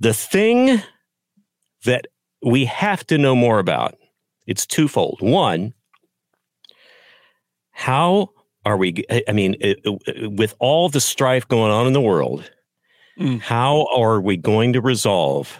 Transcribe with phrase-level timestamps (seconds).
[0.00, 0.82] The thing
[1.84, 2.06] that
[2.44, 3.96] we have to know more about,
[4.46, 5.18] it's twofold.
[5.20, 5.74] One,
[7.70, 8.30] how
[8.64, 12.50] are we, I mean, it, it, with all the strife going on in the world,
[13.18, 13.40] mm.
[13.40, 15.58] how are we going to resolve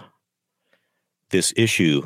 [1.30, 2.02] this issue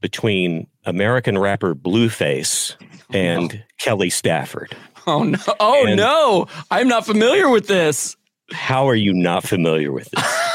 [0.00, 2.76] between American rapper Blueface
[3.12, 3.62] and oh.
[3.80, 4.76] Kelly Stafford?
[5.06, 5.38] Oh no!
[5.60, 6.48] Oh and no!
[6.70, 8.16] I'm not familiar with this.
[8.52, 10.45] How are you not familiar with this?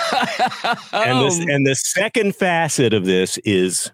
[0.93, 3.91] And this and the second facet of this is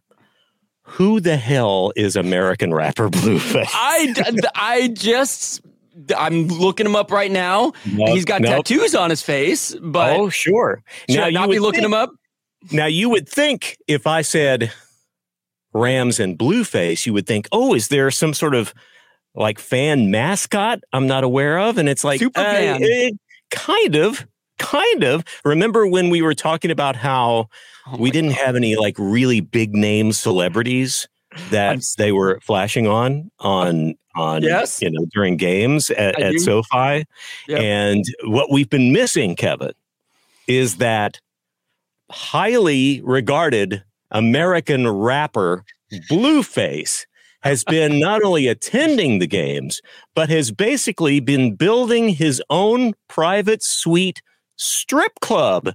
[0.84, 3.70] who the hell is American rapper Blueface?
[3.74, 4.14] I
[4.56, 5.62] I just
[6.16, 7.74] I'm looking him up right now.
[7.86, 8.66] Nope, He's got nope.
[8.66, 10.84] tattoos on his face, but oh sure.
[11.10, 12.12] Should now I not be looking think, him up.
[12.72, 14.72] Now you would think if I said
[15.74, 18.74] Rams and Blueface, you would think, oh, is there some sort of
[19.36, 21.78] like fan mascot I'm not aware of?
[21.78, 23.20] And it's like, uh, it,
[23.52, 24.26] kind of
[24.58, 27.50] kind of remember when we were talking about how
[27.88, 28.46] oh we didn't God.
[28.46, 31.08] have any like really big name celebrities
[31.52, 34.82] that they were flashing on on on yes.
[34.82, 37.06] you know during games at, at SoFi.
[37.48, 37.62] Yep.
[37.62, 39.74] And what we've been missing, Kevin,
[40.48, 41.20] is that
[42.10, 45.64] highly regarded American rapper
[46.10, 47.06] Blueface
[47.42, 49.82] has been not only attending the games,
[50.16, 54.22] but has basically been building his own private suite
[54.58, 55.74] strip club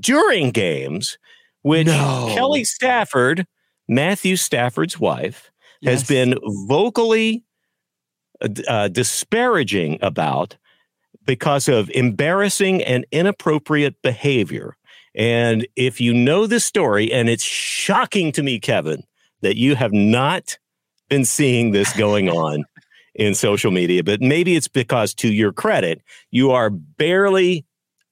[0.00, 1.18] during games,
[1.62, 2.32] which no.
[2.34, 3.46] Kelly Stafford,
[3.88, 5.50] Matthew Stafford's wife,
[5.80, 5.92] yes.
[5.92, 7.44] has been vocally
[8.40, 10.56] uh, uh, disparaging about
[11.24, 14.76] because of embarrassing and inappropriate behavior.
[15.14, 19.04] And if you know this story, and it's shocking to me, Kevin,
[19.42, 20.58] that you have not
[21.08, 22.64] been seeing this going on
[23.14, 27.64] in social media, but maybe it's because, to your credit, you are barely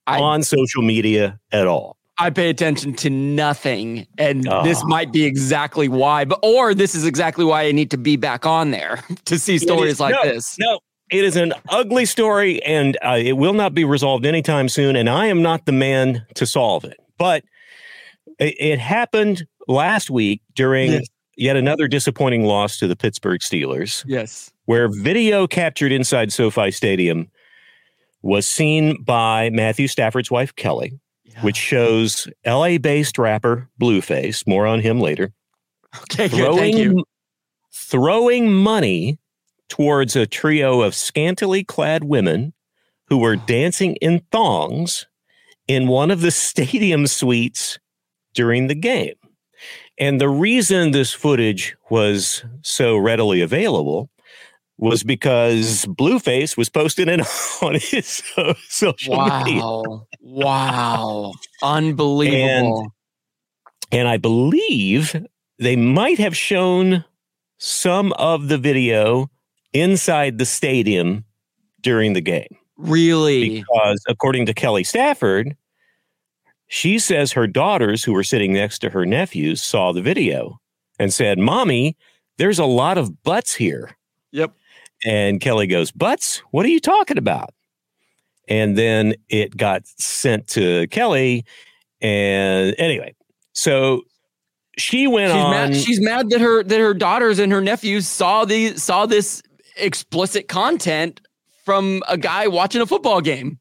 [0.07, 1.97] I, on social media at all.
[2.17, 4.87] I pay attention to nothing, and this ah.
[4.87, 6.25] might be exactly why.
[6.25, 9.57] But or this is exactly why I need to be back on there to see
[9.57, 10.57] stories like no, this.
[10.59, 14.95] No, it is an ugly story, and uh, it will not be resolved anytime soon.
[14.95, 16.97] And I am not the man to solve it.
[17.17, 17.43] But
[18.39, 21.07] it, it happened last week during yes.
[21.35, 24.03] yet another disappointing loss to the Pittsburgh Steelers.
[24.05, 27.27] Yes, where video captured inside SoFi Stadium
[28.23, 31.41] was seen by Matthew Stafford's wife, Kelly, yeah.
[31.41, 35.31] which shows LA based rapper Blueface, more on him later.
[36.11, 37.05] Okay, throwing, thank you.
[37.71, 39.19] Throwing money
[39.69, 42.53] towards a trio of scantily clad women
[43.09, 45.05] who were dancing in thongs
[45.67, 47.77] in one of the stadium suites
[48.33, 49.13] during the game.
[49.99, 54.09] And the reason this footage was so readily available
[54.83, 57.21] was because Blueface was posting it
[57.61, 58.21] on his
[58.67, 59.43] social wow.
[59.43, 59.61] media.
[60.21, 61.31] wow.
[61.61, 62.91] Unbelievable.
[63.91, 65.15] And, and I believe
[65.57, 67.05] they might have shown
[67.59, 69.29] some of the video
[69.71, 71.23] inside the stadium
[71.79, 72.57] during the game.
[72.75, 73.61] Really?
[73.61, 75.55] Because according to Kelly Stafford,
[76.67, 80.59] she says her daughters, who were sitting next to her nephews, saw the video
[80.99, 81.95] and said, Mommy,
[82.37, 83.95] there's a lot of butts here.
[84.31, 84.55] Yep.
[85.05, 87.53] And Kelly goes, Butts, what are you talking about?
[88.47, 91.45] And then it got sent to Kelly.
[92.01, 93.15] And anyway,
[93.53, 94.03] so
[94.77, 95.51] she went she's on.
[95.51, 99.41] Mad, she's mad that her that her daughters and her nephews saw the saw this
[99.77, 101.21] explicit content
[101.63, 103.59] from a guy watching a football game.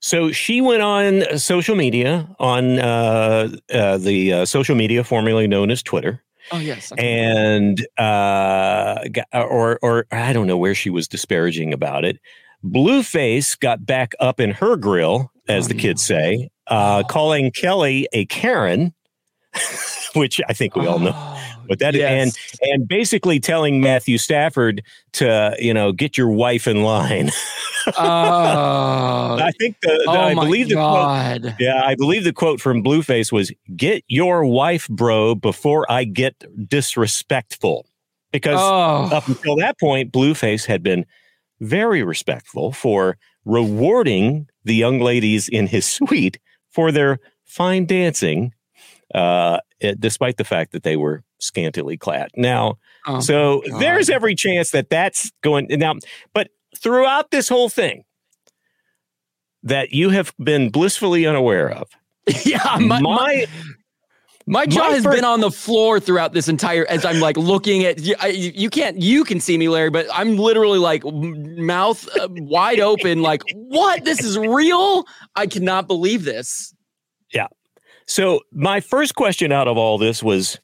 [0.00, 5.70] So she went on social media, on uh, uh, the uh, social media formerly known
[5.70, 6.22] as Twitter.
[6.52, 8.77] Oh yes, and uh,
[9.32, 12.18] or or I don't know where she was disparaging about it.
[12.64, 17.08] Blueface got back up in her grill, as oh, the kids say, uh, oh.
[17.08, 18.92] calling Kelly a Karen,
[20.14, 21.12] which I think we all know.
[21.14, 21.34] Oh.
[21.68, 22.10] But that yes.
[22.62, 24.82] and and basically telling Matthew Stafford
[25.12, 27.30] to you know get your wife in line.
[27.86, 27.92] oh,
[29.38, 31.42] I think the, the oh I believe God.
[31.42, 31.60] the quote.
[31.60, 36.42] Yeah, I believe the quote from Blueface was "Get your wife, bro, before I get
[36.68, 37.86] disrespectful."
[38.32, 39.14] Because oh.
[39.14, 41.06] up until that point, Blueface had been
[41.60, 46.38] very respectful for rewarding the young ladies in his suite
[46.70, 48.52] for their fine dancing,
[49.14, 49.58] uh,
[49.98, 52.30] despite the fact that they were scantily clad.
[52.36, 55.94] Now, oh so there's every chance that that's going now,
[56.34, 58.04] but throughout this whole thing
[59.62, 61.88] that you have been blissfully unaware of.
[62.44, 63.46] yeah, my, my,
[64.48, 67.36] my jaw my has first, been on the floor throughout this entire as I'm like
[67.36, 71.04] looking at you, I, you can't you can see me Larry but I'm literally like
[71.04, 75.04] mouth uh, wide open like what this is real
[75.36, 76.74] I cannot believe this
[77.32, 77.46] yeah
[78.06, 80.58] so my first question out of all this was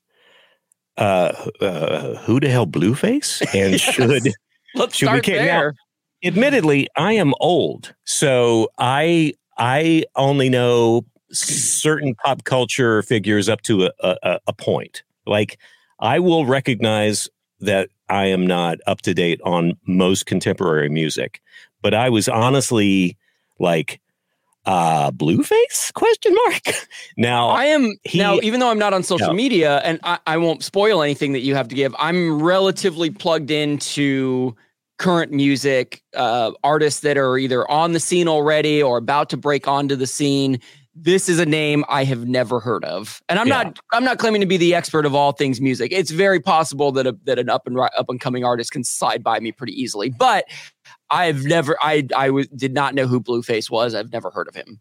[0.97, 3.43] uh, uh, who the hell Blueface?
[3.55, 3.81] And yes.
[3.81, 4.23] should
[4.75, 5.75] let's should we there.
[6.23, 11.05] Now, admittedly, I am old, so I I only know
[11.39, 15.03] certain pop culture figures up to a, a, a point.
[15.27, 15.59] Like
[16.01, 17.29] I will recognize
[17.61, 21.41] that I am not up to date on most contemporary music,
[21.83, 23.17] but I was honestly
[23.59, 24.01] like
[24.67, 26.63] uh blueface question mark
[27.19, 29.35] now i am he, now even though i'm not on social no.
[29.35, 33.51] media and I, I won't spoil anything that you have to give i'm relatively plugged
[33.51, 34.57] into
[34.97, 39.69] current music uh artists that are either on the scene already or about to break
[39.69, 40.59] onto the scene
[40.95, 43.65] this is a name I have never heard of, and I'm yeah.
[43.65, 45.93] not I'm not claiming to be the expert of all things music.
[45.93, 49.23] It's very possible that a, that an up and up and coming artist can slide
[49.23, 50.45] by me pretty easily, but
[51.11, 53.95] I've never, I I, did not know who Blueface was.
[53.95, 54.81] I've never heard of him.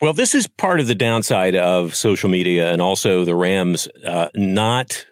[0.00, 4.28] Well, this is part of the downside of social media and also the Rams uh,
[4.34, 5.06] not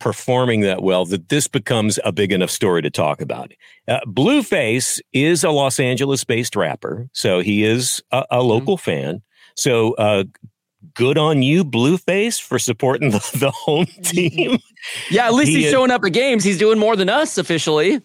[0.00, 3.52] performing that well that this becomes a big enough story to talk about.
[3.88, 8.46] Uh, Blueface is a Los Angeles based rapper, so he is a, a mm-hmm.
[8.46, 8.90] local mm-hmm.
[8.90, 9.22] fan.
[9.54, 10.24] So, uh,
[10.94, 14.58] good on you, Blueface, for supporting the, the home team.
[15.10, 16.44] Yeah, at least he he's showing up at games.
[16.44, 18.00] He's doing more than us officially.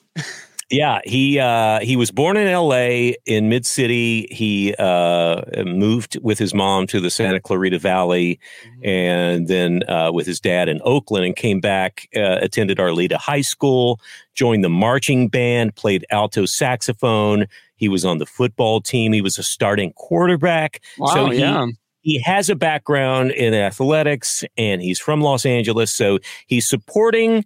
[0.72, 3.16] Yeah, he uh, he was born in L.A.
[3.26, 4.28] in Mid City.
[4.30, 8.86] He uh, moved with his mom to the Santa Clarita Valley, mm-hmm.
[8.86, 12.08] and then uh, with his dad in Oakland, and came back.
[12.16, 14.00] Uh, attended Arleta High School,
[14.36, 17.48] joined the marching band, played alto saxophone.
[17.80, 19.14] He was on the football team.
[19.14, 20.82] He was a starting quarterback.
[21.00, 21.66] Wow, so he, yeah
[22.02, 25.92] he has a background in athletics and he's from Los Angeles.
[25.94, 27.46] So he's supporting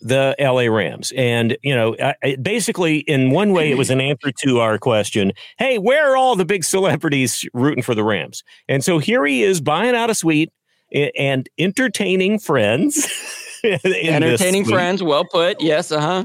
[0.00, 1.12] the LA Rams.
[1.16, 5.32] And, you know, I, basically, in one way, it was an answer to our question
[5.58, 8.42] hey, where are all the big celebrities rooting for the Rams?
[8.68, 10.50] And so here he is buying out a suite
[10.92, 13.08] and entertaining friends.
[13.64, 15.60] entertaining friends, well put.
[15.60, 16.24] Yes, uh huh.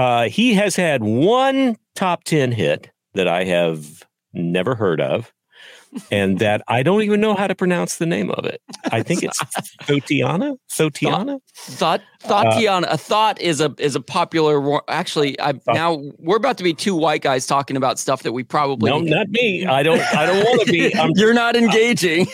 [0.00, 4.02] uh, he has had one top 10 hit that I have
[4.32, 5.30] never heard of,
[6.10, 8.62] and that I don't even know how to pronounce the name of it.
[8.90, 9.38] I think it's
[9.82, 10.56] Thotiana.
[10.70, 11.40] Thotiana.
[11.54, 12.84] Thought Thotiana.
[12.84, 14.80] Uh, a thought is a is a popular.
[14.88, 18.42] Actually, I now we're about to be two white guys talking about stuff that we
[18.42, 18.90] probably.
[18.90, 19.66] No, not me.
[19.66, 20.00] I don't.
[20.00, 20.94] I don't want to be.
[20.94, 22.26] I'm, You're not engaging.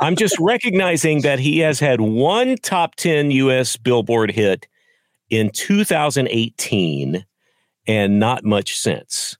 [0.00, 3.76] I'm just recognizing that he has had one top ten U.S.
[3.76, 4.66] Billboard hit
[5.30, 7.24] in 2018
[7.86, 9.36] and not much since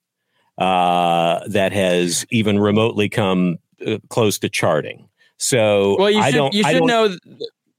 [0.59, 5.09] uh, that has even remotely come uh, close to charting.
[5.39, 6.55] So well, you I should, don't.
[6.55, 7.17] You should know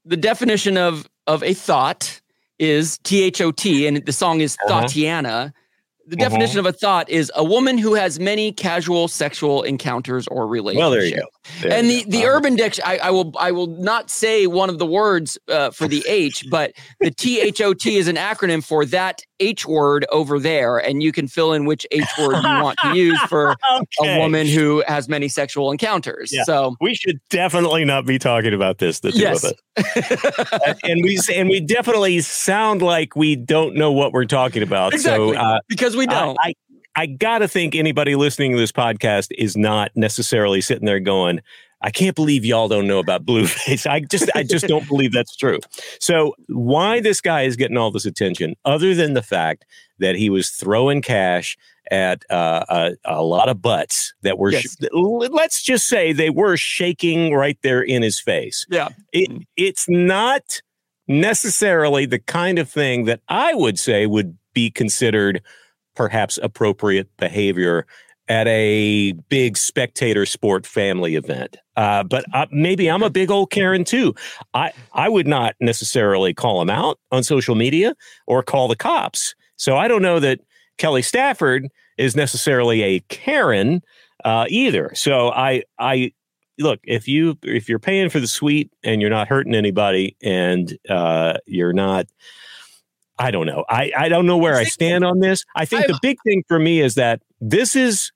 [0.04, 2.20] the definition of of a thought
[2.58, 4.82] is T H O T, and the song is uh-huh.
[4.82, 5.52] Thotiana.
[6.08, 6.28] The uh-huh.
[6.28, 10.80] definition of a thought is a woman who has many casual sexual encounters or relationships.
[10.80, 11.26] Well, there you go.
[11.60, 12.36] There and you the, the uh-huh.
[12.36, 15.86] urban dictionary, I, I, will I will not say one of the words uh, for
[15.86, 20.06] the H, but the T H O T is an acronym for that H word
[20.10, 23.54] over there, and you can fill in which H word you want to use for
[24.00, 24.16] okay.
[24.16, 26.32] a woman who has many sexual encounters.
[26.32, 26.44] Yeah.
[26.44, 29.00] So we should definitely not be talking about this.
[29.00, 29.44] The two yes.
[29.44, 34.62] of us, and we and we definitely sound like we don't know what we're talking
[34.62, 34.94] about.
[34.94, 35.34] Exactly.
[35.34, 36.36] So uh, because we don't.
[36.42, 36.54] I,
[36.96, 41.40] I, I gotta think anybody listening to this podcast is not necessarily sitting there going,
[41.80, 43.88] I can't believe y'all don't know about Blueface.
[43.88, 45.60] I just I just don't believe that's true.
[46.00, 49.64] So why this guy is getting all this attention, other than the fact
[49.98, 51.56] that he was throwing cash
[51.90, 54.76] at uh, a, a, lot of butts that were, yes.
[54.78, 58.66] sh- let's just say they were shaking right there in his face.
[58.68, 60.60] Yeah, it, it's not
[61.06, 65.42] necessarily the kind of thing that I would say would be considered
[65.98, 67.84] perhaps appropriate behavior
[68.28, 71.56] at a big spectator sport family event.
[71.76, 74.14] Uh, but maybe I'm a big old Karen too.
[74.54, 77.96] I, I would not necessarily call him out on social media
[78.28, 79.34] or call the cops.
[79.56, 80.40] So I don't know that
[80.76, 83.82] Kelly Stafford is necessarily a Karen
[84.24, 84.92] uh, either.
[84.94, 86.12] So I I
[86.60, 90.78] look if you if you're paying for the suite and you're not hurting anybody and
[90.88, 92.06] uh, you're not
[93.18, 93.64] I don't know.
[93.68, 95.44] I, I don't know where I stand on this.
[95.56, 98.12] I think the big thing for me is that this is,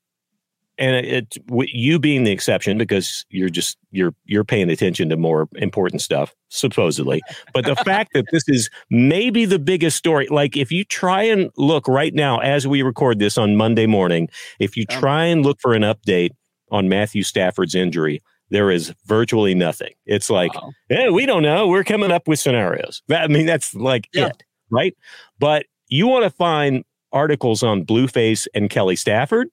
[0.78, 5.16] and it, it you being the exception because you're just you're you're paying attention to
[5.16, 7.20] more important stuff supposedly.
[7.52, 11.50] But the fact that this is maybe the biggest story, like if you try and
[11.56, 14.28] look right now as we record this on Monday morning,
[14.60, 16.30] if you try and look for an update
[16.70, 19.92] on Matthew Stafford's injury, there is virtually nothing.
[20.06, 20.72] It's like, wow.
[20.88, 21.68] hey, we don't know.
[21.68, 23.02] We're coming up with scenarios.
[23.08, 24.28] That, I mean, that's like yeah.
[24.28, 24.96] it right?
[25.38, 29.48] But you want to find articles on Blueface and Kelly Stafford.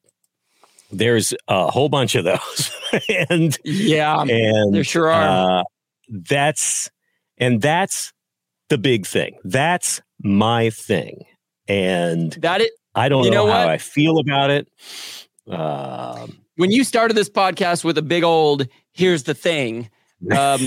[0.91, 2.71] There's a whole bunch of those,
[3.29, 5.59] and yeah, and there sure are.
[5.59, 5.63] Uh,
[6.09, 6.89] that's
[7.38, 8.11] and that's
[8.69, 9.38] the big thing.
[9.43, 11.25] That's my thing,
[11.67, 12.71] and that it.
[12.95, 14.67] I don't you know, know how I feel about it.
[15.47, 19.91] Um, when you started this podcast with a big old "here's the thing,"
[20.35, 20.59] um,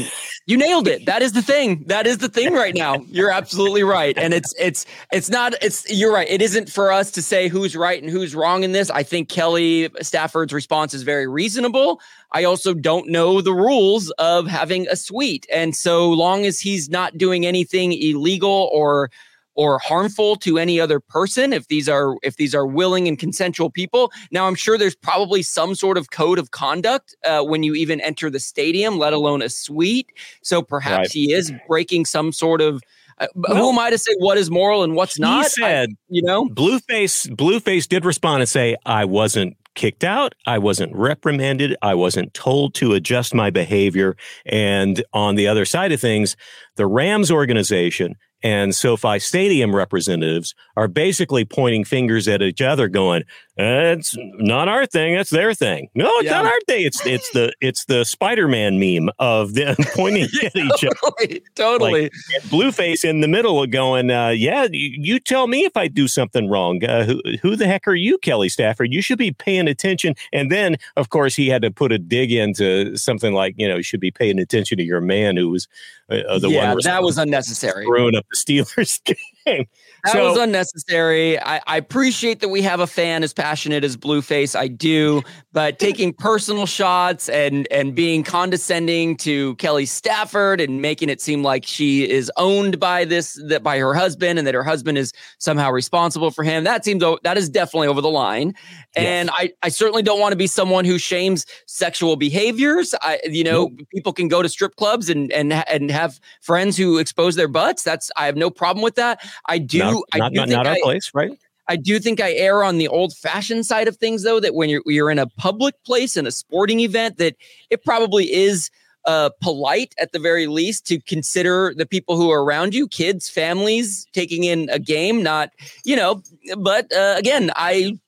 [0.46, 1.06] you nailed it.
[1.06, 1.84] That is the thing.
[1.86, 2.96] That is the thing right now.
[3.08, 4.16] You're absolutely right.
[4.16, 6.28] And it's it's it's not it's you're right.
[6.28, 8.90] It isn't for us to say who's right and who's wrong in this.
[8.90, 12.00] I think Kelly Stafford's response is very reasonable.
[12.32, 15.46] I also don't know the rules of having a suite.
[15.52, 19.10] And so long as he's not doing anything illegal or
[19.54, 23.70] or harmful to any other person if these are if these are willing and consensual
[23.70, 27.74] people now i'm sure there's probably some sort of code of conduct uh, when you
[27.74, 30.10] even enter the stadium let alone a suite
[30.42, 31.12] so perhaps right.
[31.12, 32.82] he is breaking some sort of
[33.18, 35.44] uh, well, who am I to say what is moral and what's not?
[35.44, 37.28] He said, I, you know, Blueface.
[37.28, 40.34] Blueface did respond and say, "I wasn't kicked out.
[40.46, 41.76] I wasn't reprimanded.
[41.82, 44.16] I wasn't told to adjust my behavior."
[44.46, 46.36] And on the other side of things,
[46.76, 53.24] the Rams organization and SoFi Stadium representatives are basically pointing fingers at each other, going,
[53.56, 56.42] "It's not our thing; it's their thing." No, it's yeah.
[56.42, 56.84] not our thing.
[56.84, 61.38] It's it's the it's the Spider Man meme of them pointing at each other.
[61.54, 62.12] Totally, like,
[62.44, 66.08] Blueface in the middle, of going, uh, "Yeah, you, you, tell me if I do
[66.08, 66.84] something wrong.
[66.84, 68.92] Uh, who, who the heck are you, Kelly Stafford?
[68.92, 72.32] You should be paying attention." And then, of course, he had to put a dig
[72.32, 75.68] into something like, you know, you should be paying attention to your man who was
[76.10, 76.82] uh, uh the yeah, one.
[76.84, 77.84] that was unnecessary.
[77.84, 79.00] Screwing up the Steelers
[79.44, 79.66] game.
[80.04, 81.38] That so, was unnecessary.
[81.38, 84.58] I, I, appreciate that we have a fan as passionate as Blueface.
[84.58, 85.22] I do,
[85.52, 91.44] but taking personal shots and and being condescending to Kelly Stafford and making it seem
[91.44, 95.12] like she is owned by this that by her husband and that her husband is
[95.38, 96.64] somehow responsible for him.
[96.64, 98.54] That seems that is definitely over the line.
[98.96, 99.36] And yes.
[99.38, 102.92] I I certainly don't want to be someone who shames sexual behaviors.
[103.02, 106.98] I you know people can go to strip clubs and and and have friends who
[106.98, 107.84] expose their butts.
[107.84, 109.24] That's I have no problem with that.
[109.46, 111.38] I do not, I not, do not, not our I, place, right?
[111.68, 114.68] I do think I err on the old fashioned side of things, though, that when
[114.68, 117.36] you're, you're in a public place in a sporting event, that
[117.70, 118.70] it probably is
[119.06, 123.28] uh, polite at the very least to consider the people who are around you, kids,
[123.28, 125.50] families, taking in a game, not,
[125.84, 126.22] you know,
[126.58, 127.98] but uh, again, I,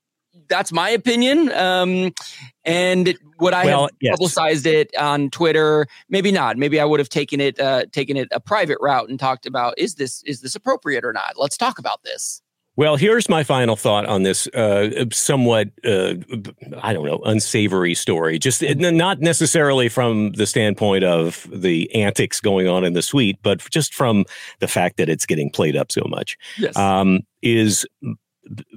[0.49, 1.53] that's my opinion.
[1.53, 2.13] Um,
[2.65, 4.13] and would I well, have yes.
[4.13, 5.87] publicized it on Twitter?
[6.09, 6.57] Maybe not.
[6.57, 9.75] Maybe I would have taken it uh, taken it a private route and talked about
[9.79, 11.33] is this is this appropriate or not?
[11.37, 12.43] Let's talk about this.
[12.77, 16.15] Well, here's my final thought on this uh, somewhat, uh,
[16.83, 18.37] I don't know, unsavory story.
[18.37, 23.61] Just not necessarily from the standpoint of the antics going on in the suite, but
[23.71, 24.25] just from
[24.59, 26.37] the fact that it's getting played up so much.
[26.59, 26.77] Yes.
[26.77, 27.87] Um, is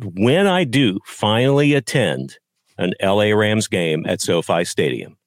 [0.02, 2.38] when I do finally attend
[2.78, 5.18] an LA Rams game at SoFi Stadium,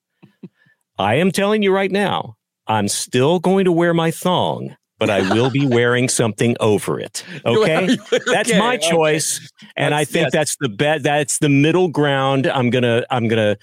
[0.99, 5.23] I am telling you right now, I'm still going to wear my thong, but I
[5.33, 7.25] will be wearing something over it.
[7.45, 9.73] Okay, that's my choice, okay.
[9.77, 10.33] and that's, I think yes.
[10.33, 11.03] that's the bet.
[11.03, 12.47] That's the middle ground.
[12.47, 13.57] I'm gonna, I'm gonna,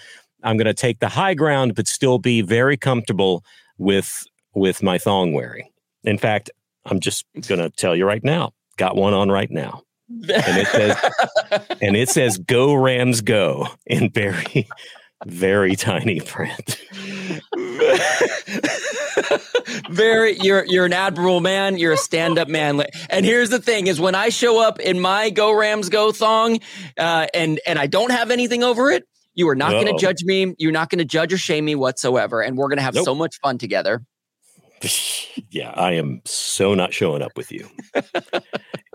[0.44, 3.44] I'm gonna take the high ground, but still be very comfortable
[3.78, 4.24] with
[4.56, 5.70] with my thong wearing.
[6.04, 6.50] In fact,
[6.86, 10.98] I'm just gonna tell you right now, got one on right now and it says
[11.82, 14.68] and it says go rams go in very
[15.26, 16.80] very tiny print.
[19.90, 22.84] Very you're you're an admirable man you're a stand-up man.
[23.10, 26.60] And here's the thing is when i show up in my go rams go thong
[26.98, 30.24] uh, and and i don't have anything over it you are not going to judge
[30.24, 32.96] me you're not going to judge or shame me whatsoever and we're going to have
[32.96, 33.06] nope.
[33.06, 34.04] so much fun together
[35.50, 37.68] yeah, I am so not showing up with you.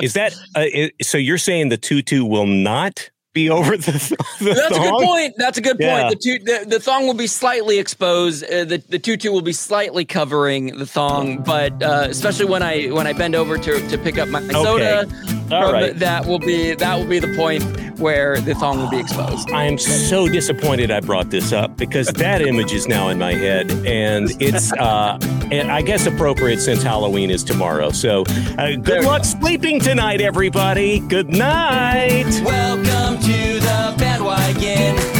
[0.00, 1.18] is that uh, so?
[1.18, 3.92] You're saying the tutu will not be over the,
[4.40, 4.86] the That's thong?
[4.86, 5.34] a good point.
[5.38, 6.02] That's a good yeah.
[6.02, 6.10] point.
[6.10, 8.44] The, tu- the, the thong will be slightly exposed.
[8.44, 12.86] Uh, the the tutu will be slightly covering the thong, but uh, especially when I
[12.88, 14.52] when I bend over to, to pick up my okay.
[14.52, 15.06] soda,
[15.50, 15.98] right.
[15.98, 17.62] that will be that will be the point
[17.98, 19.50] where the thong will be exposed.
[19.50, 23.34] I am so disappointed I brought this up because that image is now in my
[23.34, 25.18] head, and it's uh,
[25.50, 27.90] and I guess appropriate since Halloween is tomorrow.
[27.90, 28.24] So
[28.58, 29.28] uh, good luck go.
[29.40, 31.00] sleeping tonight, everybody.
[31.00, 32.26] Good night.
[32.44, 35.11] Welcome to the bandwagon.